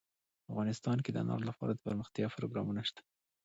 [0.51, 3.01] افغانستان کې د انار لپاره دپرمختیا پروګرامونه شته.